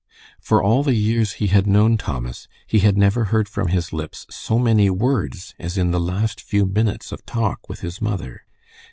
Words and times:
For 0.39 0.63
all 0.63 0.81
the 0.81 0.95
years 0.95 1.33
he 1.33 1.45
had 1.49 1.67
known 1.67 1.95
Thomas 1.95 2.47
he 2.65 2.79
had 2.79 2.97
never 2.97 3.25
heard 3.25 3.47
from 3.47 3.67
his 3.67 3.93
lips 3.93 4.25
so 4.31 4.57
many 4.57 4.89
words 4.89 5.53
as 5.59 5.77
in 5.77 5.91
the 5.91 5.99
last 5.99 6.41
few 6.41 6.65
minutes 6.65 7.11
of 7.11 7.23
talk 7.23 7.69
with 7.69 7.81
his 7.81 8.01
mother. 8.01 8.43